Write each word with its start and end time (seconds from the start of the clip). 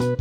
Un 0.00 0.16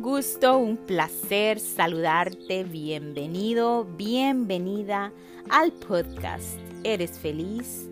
gusto, 0.00 0.56
un 0.56 0.76
placer 0.76 1.58
saludarte. 1.58 2.62
Bienvenido, 2.62 3.84
bienvenida 3.84 5.12
al 5.50 5.72
podcast. 5.72 6.60
¿Eres 6.84 7.18
feliz 7.18 7.90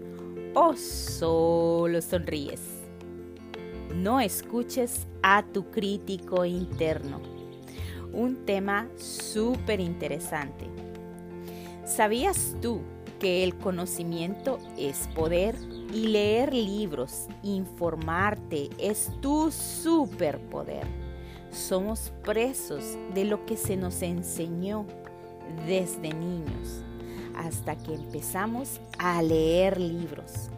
o 0.54 0.76
solo 0.76 2.00
sonríes? 2.00 2.60
No 3.92 4.20
escuches 4.20 5.08
a 5.24 5.42
tu 5.42 5.68
crítico 5.72 6.44
interno. 6.44 7.20
Un 8.12 8.46
tema 8.46 8.86
súper 8.98 9.80
interesante. 9.80 10.66
¿Sabías 11.84 12.54
tú 12.62 12.80
que 13.24 13.42
el 13.42 13.56
conocimiento 13.56 14.58
es 14.76 15.08
poder 15.14 15.56
y 15.94 16.08
leer 16.08 16.52
libros, 16.52 17.26
informarte 17.42 18.68
es 18.78 19.10
tu 19.22 19.50
superpoder? 19.50 20.86
Somos 21.50 22.12
presos 22.22 22.84
de 23.14 23.24
lo 23.24 23.46
que 23.46 23.56
se 23.56 23.78
nos 23.78 24.02
enseñó 24.02 24.84
desde 25.66 26.12
niños 26.12 26.82
hasta 27.34 27.76
que 27.76 27.94
empezamos 27.94 28.78
a 28.98 29.22
leer 29.22 29.80
libros. 29.80 30.50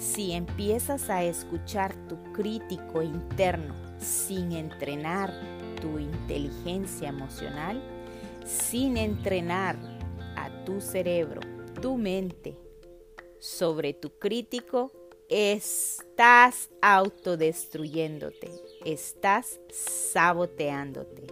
Si 0.00 0.32
empiezas 0.32 1.10
a 1.10 1.22
escuchar 1.22 1.94
tu 2.08 2.16
crítico 2.32 3.02
interno 3.02 3.76
sin 4.00 4.50
entrenar 4.50 5.32
tu 5.80 6.00
inteligencia 6.00 7.10
emocional, 7.10 7.80
sin 8.44 8.96
entrenar 8.96 9.76
a 10.34 10.50
tu 10.64 10.80
cerebro, 10.80 11.51
tu 11.82 11.98
mente 11.98 12.56
sobre 13.40 13.92
tu 13.92 14.10
crítico, 14.20 14.92
estás 15.28 16.70
autodestruyéndote, 16.80 18.52
estás 18.84 19.58
saboteándote. 19.68 21.26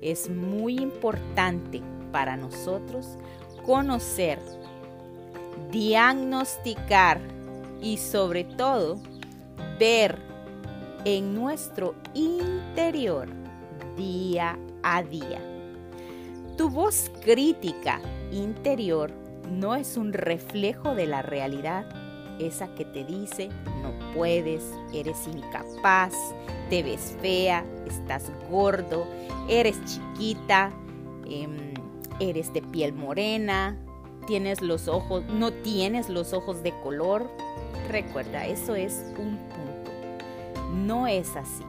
Es 0.00 0.30
muy 0.30 0.78
importante 0.78 1.82
para 2.12 2.36
nosotros 2.36 3.18
conocer, 3.66 4.38
diagnosticar 5.72 7.20
y 7.82 7.96
sobre 7.96 8.44
todo 8.44 9.00
ver 9.80 10.18
en 11.04 11.34
nuestro 11.34 11.96
interior 12.14 13.28
día 13.96 14.56
a 14.84 15.02
día. 15.02 15.42
Tu 16.56 16.70
voz 16.70 17.10
crítica 17.24 18.00
interior 18.30 19.19
no 19.50 19.74
es 19.74 19.96
un 19.96 20.12
reflejo 20.12 20.94
de 20.94 21.06
la 21.06 21.22
realidad, 21.22 21.86
esa 22.38 22.74
que 22.74 22.84
te 22.84 23.04
dice 23.04 23.48
no 23.82 23.92
puedes, 24.14 24.74
eres 24.94 25.26
incapaz, 25.26 26.14
te 26.68 26.82
ves 26.82 27.16
fea, 27.20 27.64
estás 27.86 28.30
gordo, 28.50 29.06
eres 29.48 29.78
chiquita, 29.84 30.72
em, 31.26 31.74
eres 32.18 32.52
de 32.52 32.62
piel 32.62 32.92
morena, 32.92 33.76
tienes 34.26 34.62
los 34.62 34.88
ojos, 34.88 35.24
no 35.26 35.52
tienes 35.52 36.08
los 36.08 36.32
ojos 36.32 36.62
de 36.62 36.72
color. 36.82 37.28
Recuerda, 37.88 38.46
eso 38.46 38.74
es 38.74 39.04
un 39.18 39.36
punto. 39.48 39.90
No 40.74 41.06
es 41.06 41.34
así. 41.36 41.64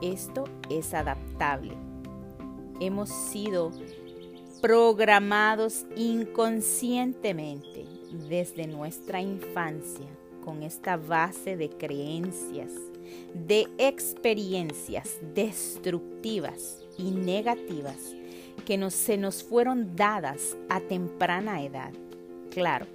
Esto 0.00 0.44
es 0.70 0.94
adaptable. 0.94 1.74
Hemos 2.80 3.10
sido 3.10 3.70
programados 4.62 5.86
inconscientemente 5.96 7.84
desde 8.28 8.68
nuestra 8.68 9.20
infancia 9.20 10.06
con 10.44 10.62
esta 10.62 10.96
base 10.96 11.56
de 11.56 11.68
creencias, 11.68 12.70
de 13.34 13.66
experiencias 13.76 15.18
destructivas 15.34 16.80
y 16.96 17.10
negativas 17.10 18.14
que 18.64 18.88
se 18.92 19.16
nos 19.16 19.42
fueron 19.42 19.96
dadas 19.96 20.56
a 20.68 20.78
temprana 20.78 21.64
edad. 21.64 21.92
Claro, 22.52 22.86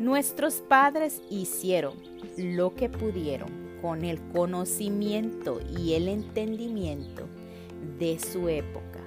nuestros 0.00 0.54
padres 0.54 1.22
hicieron 1.30 1.94
lo 2.36 2.74
que 2.74 2.88
pudieron 2.88 3.78
con 3.80 4.04
el 4.04 4.20
conocimiento 4.32 5.60
y 5.78 5.92
el 5.92 6.08
entendimiento 6.08 7.28
de 8.00 8.18
su 8.18 8.48
época. 8.48 9.02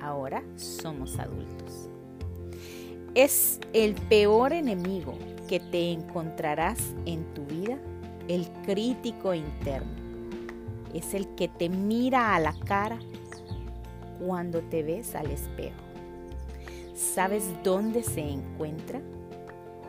Ahora 0.00 0.42
somos 0.56 1.18
adultos. 1.18 1.88
Es 3.14 3.60
el 3.72 3.94
peor 3.94 4.52
enemigo 4.52 5.14
que 5.48 5.60
te 5.60 5.92
encontrarás 5.92 6.94
en 7.06 7.24
tu 7.34 7.44
vida, 7.46 7.78
el 8.28 8.46
crítico 8.64 9.32
interno. 9.32 9.90
Es 10.92 11.14
el 11.14 11.28
que 11.34 11.48
te 11.48 11.68
mira 11.68 12.34
a 12.34 12.40
la 12.40 12.52
cara 12.52 12.98
cuando 14.18 14.60
te 14.60 14.82
ves 14.82 15.14
al 15.14 15.30
espejo. 15.30 15.76
¿Sabes 16.94 17.44
dónde 17.62 18.02
se 18.02 18.20
encuentra? 18.20 19.00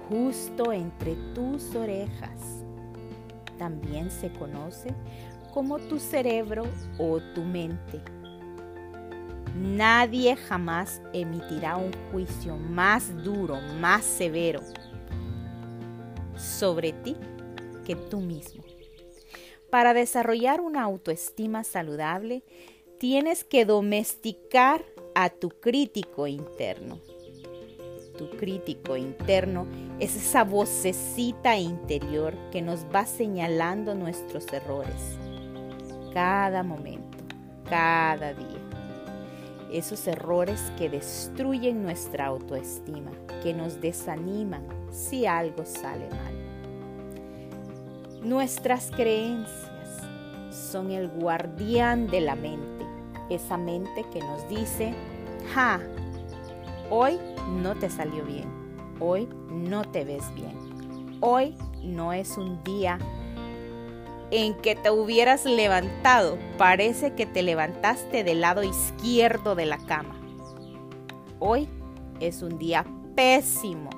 Justo 0.10 0.72
entre 0.72 1.16
tus 1.34 1.76
orejas. 1.76 2.64
También 3.58 4.12
se 4.12 4.32
conoce 4.32 4.94
como 5.54 5.80
tu 5.80 6.00
cerebro 6.00 6.64
o 6.98 7.20
tu 7.34 7.44
mente. 7.44 8.02
Nadie 9.60 10.36
jamás 10.36 11.02
emitirá 11.14 11.78
un 11.78 11.92
juicio 12.12 12.58
más 12.58 13.24
duro, 13.24 13.60
más 13.80 14.06
severo 14.06 14.62
sobre 16.38 16.94
ti 16.94 17.16
que 17.84 17.96
tú 17.96 18.20
mismo. 18.20 18.64
Para 19.72 19.96
desarrollar 19.96 20.62
una 20.62 20.84
autoestima 20.84 21.64
saludable, 21.64 22.44
tienes 23.00 23.44
que 23.44 23.66
domesticar 23.66 24.86
a 25.16 25.30
tu 25.30 25.50
crítico 25.50 26.28
interno. 26.28 27.00
Tu 28.16 28.30
crítico 28.38 28.96
interno 28.96 29.68
es 30.00 30.16
esa 30.16 30.44
vocecita 30.44 31.58
interior 31.58 32.36
que 32.52 32.62
nos 32.62 32.86
va 32.86 33.06
señalando 33.06 33.96
nuestros 33.96 34.46
errores 34.54 35.18
cada 36.14 36.64
momento, 36.64 37.18
cada 37.70 38.34
día. 38.34 38.67
Esos 39.72 40.08
errores 40.08 40.62
que 40.78 40.90
destruyen 40.90 41.84
nuestra 41.84 42.28
autoestima, 42.28 43.12
que 43.44 43.54
nos 43.54 43.82
desaniman 43.82 44.66
si 44.92 45.26
algo 45.26 45.66
sale 45.66 46.10
mal. 46.10 46.34
Nuestras 48.22 48.92
creencias 48.92 50.02
son 50.50 50.92
el 50.92 51.10
guardián 51.10 52.08
de 52.08 52.22
la 52.22 52.36
mente 52.36 52.78
esa 53.30 53.58
mente 53.58 54.06
que 54.14 54.20
nos 54.20 54.48
dice, 54.50 54.94
ja, 55.54 55.80
hoy 56.90 57.20
no 57.62 57.76
te 57.76 57.90
salió 57.90 58.24
bien, 58.24 58.48
hoy 59.00 59.28
no 59.50 59.84
te 59.84 60.04
ves 60.04 60.24
bien, 60.34 60.58
hoy 61.20 61.56
no 61.84 62.14
es 62.14 62.38
un 62.38 62.64
día 62.64 62.98
en 64.32 64.56
que 64.56 64.76
te 64.76 64.92
hubieras 64.92 65.46
levantado, 65.46 66.38
parece 66.58 67.14
que 67.14 67.26
te 67.26 67.44
levantaste 67.44 68.24
del 68.24 68.42
lado 68.42 68.64
izquierdo 68.64 69.56
de 69.56 69.66
la 69.66 69.78
cama. 69.78 70.20
Hoy 71.40 71.68
es 72.20 72.42
un 72.42 72.58
día 72.58 72.86
pésimo, 73.16 73.90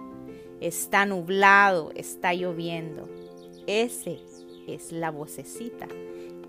está 0.59 1.05
nublado, 1.05 1.91
está 1.95 2.33
lloviendo. 2.33 3.07
Ese 3.65 4.19
es 4.67 4.91
la 4.91 5.09
vocecita 5.09 5.87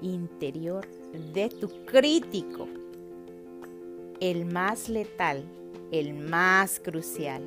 interior 0.03 0.87
de 1.33 1.49
tu 1.49 1.69
crítico, 1.85 2.69
el 4.21 4.45
más 4.45 4.89
letal, 4.89 5.45
el 5.91 6.15
más 6.15 6.81
crucial, 6.81 7.43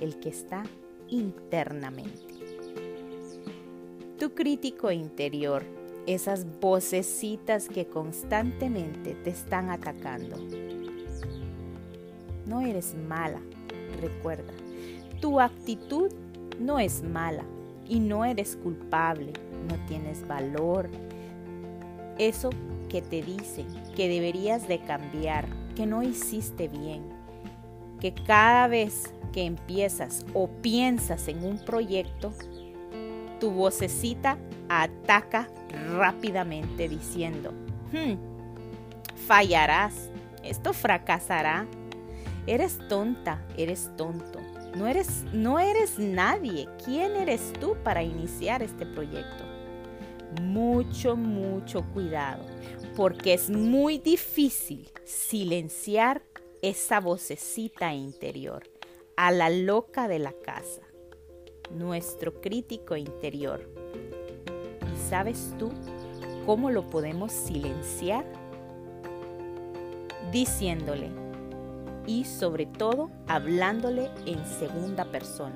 el 0.00 0.18
que 0.18 0.28
está 0.28 0.64
internamente. 1.08 2.34
Tu 4.18 4.34
crítico 4.34 4.90
interior, 4.90 5.64
esas 6.08 6.46
vocecitas 6.58 7.68
que 7.68 7.86
constantemente 7.86 9.14
te 9.14 9.28
están 9.28 9.68
atacando. 9.68 10.36
No 12.46 12.62
eres 12.62 12.94
mala, 12.94 13.42
recuerda. 14.00 14.54
Tu 15.20 15.38
actitud 15.38 16.10
no 16.58 16.78
es 16.78 17.02
mala 17.02 17.44
y 17.86 18.00
no 18.00 18.24
eres 18.24 18.56
culpable, 18.56 19.34
no 19.68 19.76
tienes 19.86 20.26
valor, 20.26 20.88
eso 22.16 22.48
que 22.88 23.02
te 23.02 23.20
dicen 23.20 23.66
que 23.94 24.08
deberías 24.08 24.66
de 24.66 24.80
cambiar, 24.80 25.46
que 25.76 25.84
no 25.84 26.02
hiciste 26.02 26.68
bien, 26.68 27.02
que 28.00 28.14
cada 28.14 28.66
vez 28.66 29.12
que 29.34 29.44
empiezas 29.44 30.24
o 30.32 30.48
piensas 30.48 31.28
en 31.28 31.44
un 31.44 31.58
proyecto, 31.58 32.32
tu 33.40 33.50
vocecita 33.50 34.38
ataca 34.68 35.48
rápidamente 35.96 36.88
diciendo, 36.88 37.52
hmm, 37.92 38.14
fallarás, 39.26 40.10
esto 40.42 40.72
fracasará, 40.72 41.66
eres 42.46 42.78
tonta, 42.88 43.44
eres 43.56 43.90
tonto, 43.96 44.38
No 44.74 44.86
eres, 44.86 45.24
no 45.32 45.58
eres 45.58 45.98
nadie. 45.98 46.68
¿Quién 46.84 47.16
eres 47.16 47.52
tú 47.58 47.76
para 47.82 48.02
iniciar 48.02 48.62
este 48.62 48.84
proyecto? 48.86 49.44
Mucho, 50.42 51.16
mucho 51.16 51.82
cuidado, 51.92 52.44
porque 52.94 53.34
es 53.34 53.48
muy 53.50 53.98
difícil 53.98 54.90
silenciar 55.04 56.22
esa 56.62 57.00
vocecita 57.00 57.94
interior, 57.94 58.62
a 59.16 59.32
la 59.32 59.48
loca 59.50 60.06
de 60.06 60.18
la 60.18 60.32
casa, 60.32 60.82
nuestro 61.70 62.40
crítico 62.40 62.94
interior. 62.94 63.68
¿Y 65.08 65.10
sabes 65.10 65.54
tú 65.58 65.70
cómo 66.44 66.70
lo 66.70 66.90
podemos 66.90 67.32
silenciar? 67.32 68.26
Diciéndole, 70.30 71.08
y 72.06 72.26
sobre 72.26 72.66
todo 72.66 73.08
hablándole 73.26 74.10
en 74.26 74.44
segunda 74.44 75.06
persona. 75.06 75.54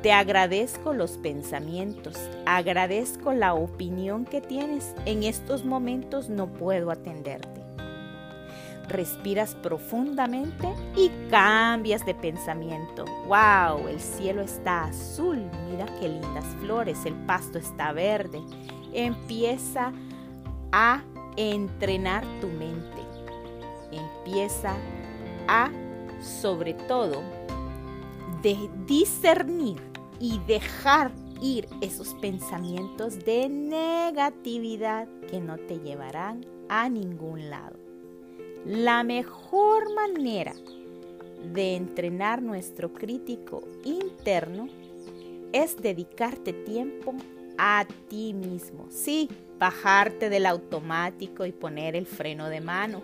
Te 0.00 0.12
agradezco 0.12 0.94
los 0.94 1.18
pensamientos, 1.18 2.14
agradezco 2.46 3.34
la 3.34 3.52
opinión 3.52 4.24
que 4.24 4.40
tienes. 4.40 4.94
En 5.04 5.24
estos 5.24 5.66
momentos 5.66 6.30
no 6.30 6.46
puedo 6.46 6.90
atenderte. 6.90 7.61
Respiras 8.92 9.54
profundamente 9.54 10.68
y 10.96 11.10
cambias 11.30 12.04
de 12.04 12.14
pensamiento. 12.14 13.06
¡Wow! 13.26 13.88
El 13.88 13.98
cielo 13.98 14.42
está 14.42 14.84
azul. 14.84 15.42
Mira 15.70 15.86
qué 15.98 16.10
lindas 16.10 16.44
flores. 16.60 17.06
El 17.06 17.14
pasto 17.24 17.58
está 17.58 17.92
verde. 17.92 18.42
Empieza 18.92 19.92
a 20.72 21.02
entrenar 21.36 22.22
tu 22.42 22.48
mente. 22.48 23.02
Empieza 23.90 24.74
a, 25.48 25.70
sobre 26.20 26.74
todo, 26.74 27.22
de 28.42 28.68
discernir 28.86 29.80
y 30.20 30.38
dejar 30.40 31.12
ir 31.40 31.66
esos 31.80 32.14
pensamientos 32.16 33.24
de 33.24 33.48
negatividad 33.48 35.08
que 35.30 35.40
no 35.40 35.56
te 35.56 35.78
llevarán 35.80 36.44
a 36.68 36.88
ningún 36.90 37.50
lado. 37.50 37.81
La 38.64 39.02
mejor 39.02 39.94
manera 39.94 40.54
de 41.52 41.74
entrenar 41.76 42.42
nuestro 42.42 42.92
crítico 42.92 43.62
interno 43.84 44.68
es 45.52 45.76
dedicarte 45.76 46.52
tiempo 46.52 47.14
a 47.58 47.86
ti 48.08 48.32
mismo. 48.34 48.86
Sí, 48.90 49.28
bajarte 49.58 50.30
del 50.30 50.46
automático 50.46 51.44
y 51.44 51.52
poner 51.52 51.96
el 51.96 52.06
freno 52.06 52.48
de 52.48 52.60
mano 52.60 53.02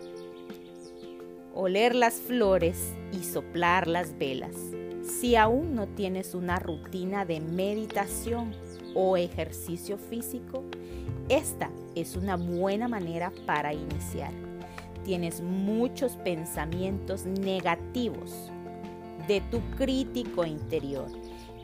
oler 1.59 1.97
las 1.97 2.21
flores 2.21 2.95
y 3.13 3.25
soplar 3.25 3.89
las 3.89 4.17
velas. 4.17 4.55
Si 5.03 5.35
aún 5.35 5.75
no 5.75 5.89
tienes 5.89 6.35
una 6.35 6.61
rutina 6.61 7.25
de 7.25 7.41
meditación 7.41 8.53
o 8.95 9.17
ejercicio 9.17 9.99
físico, 9.99 10.63
esta 11.29 11.71
es 11.97 12.15
una 12.15 12.37
buena 12.37 12.87
manera 12.87 13.33
para 13.45 13.73
iniciar. 13.73 14.48
Tienes 15.09 15.41
muchos 15.41 16.17
pensamientos 16.17 17.25
negativos 17.25 18.53
de 19.27 19.41
tu 19.41 19.63
crítico 19.79 20.45
interior 20.45 21.07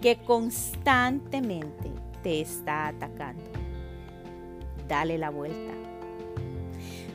que 0.01 0.17
constantemente 0.17 1.91
te 2.23 2.41
está 2.41 2.87
atacando. 2.87 3.45
Dale 4.89 5.19
la 5.19 5.29
vuelta. 5.29 5.75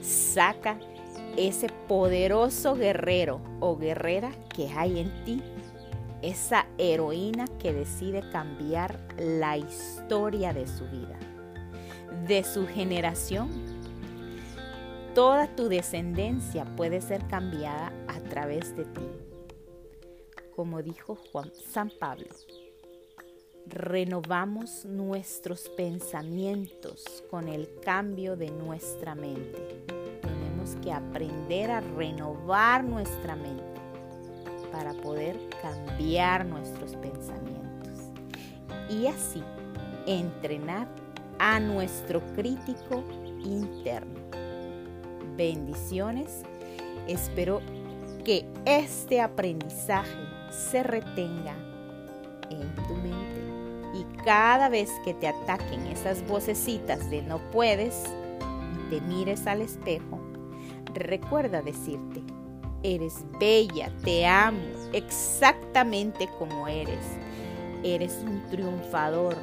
Saca 0.03 0.77
ese 1.35 1.67
poderoso 1.87 2.75
guerrero 2.75 3.41
o 3.59 3.75
guerrera 3.75 4.29
que 4.55 4.69
hay 4.69 4.99
en 4.99 5.23
ti, 5.25 5.41
esa 6.21 6.67
heroína 6.77 7.47
que 7.57 7.73
decide 7.73 8.21
cambiar 8.29 8.99
la 9.17 9.57
historia 9.57 10.53
de 10.53 10.67
su 10.67 10.83
vida, 10.89 11.17
de 12.27 12.43
su 12.43 12.67
generación. 12.67 13.78
Toda 15.19 15.53
tu 15.53 15.67
descendencia 15.67 16.63
puede 16.77 17.01
ser 17.01 17.27
cambiada 17.27 17.91
a 18.07 18.21
través 18.21 18.73
de 18.77 18.85
ti. 18.85 19.11
Como 20.55 20.81
dijo 20.81 21.17
Juan 21.33 21.51
San 21.53 21.91
Pablo, 21.99 22.29
renovamos 23.65 24.85
nuestros 24.85 25.67
pensamientos 25.75 27.25
con 27.29 27.49
el 27.49 27.69
cambio 27.81 28.37
de 28.37 28.49
nuestra 28.49 29.13
mente 29.13 29.83
que 30.83 30.93
aprender 30.93 31.71
a 31.71 31.81
renovar 31.81 32.85
nuestra 32.85 33.35
mente 33.35 33.81
para 34.71 34.93
poder 34.93 35.35
cambiar 35.61 36.45
nuestros 36.45 36.95
pensamientos 36.95 37.99
y 38.87 39.07
así 39.07 39.43
entrenar 40.05 40.87
a 41.39 41.59
nuestro 41.59 42.21
crítico 42.35 43.03
interno. 43.43 44.48
Bendiciones. 45.39 46.43
Espero 47.07 47.61
que 48.25 48.45
este 48.65 49.21
aprendizaje 49.21 50.19
se 50.51 50.83
retenga 50.83 51.55
en 52.49 52.75
tu 52.75 52.93
mente 52.95 53.97
y 53.97 54.03
cada 54.25 54.67
vez 54.67 54.91
que 55.05 55.13
te 55.13 55.29
ataquen 55.29 55.87
esas 55.87 56.27
vocecitas 56.27 57.09
de 57.09 57.21
no 57.21 57.37
puedes 57.51 58.03
y 58.75 58.89
te 58.89 58.99
mires 58.99 59.47
al 59.47 59.61
espejo, 59.61 60.19
recuerda 60.93 61.61
decirte, 61.61 62.21
eres 62.83 63.23
bella, 63.39 63.93
te 64.03 64.27
amo 64.27 64.59
exactamente 64.91 66.27
como 66.37 66.67
eres. 66.67 67.17
Eres 67.81 68.25
un 68.27 68.45
triunfador, 68.49 69.37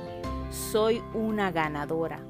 soy 0.51 1.03
una 1.15 1.51
ganadora 1.53 2.21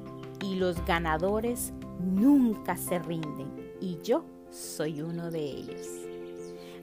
y 0.41 0.55
los 0.55 0.85
ganadores 0.85 1.73
nunca 1.99 2.77
se 2.77 2.99
rinden 2.99 3.73
y 3.81 3.97
yo 4.03 4.25
soy 4.51 5.01
uno 5.01 5.31
de 5.31 5.43
ellos. 5.43 5.87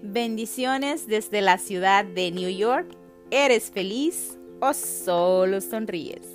Bendiciones 0.03 1.07
desde 1.07 1.41
la 1.41 1.59
ciudad 1.59 2.05
de 2.05 2.31
New 2.31 2.51
York. 2.51 2.95
¿Eres 3.31 3.71
feliz 3.71 4.39
o 4.61 4.75
solo 4.75 5.61
sonríes? 5.61 6.34